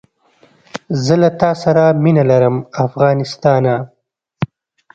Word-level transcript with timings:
زه 1.03 1.13
له 1.21 1.29
تاسره 1.41 1.83
مینه 2.03 2.23
لرم 2.29 2.55
افغانستانه 2.85 3.75